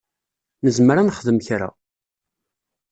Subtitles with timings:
[0.63, 1.69] Nezmer ad nexdem kra.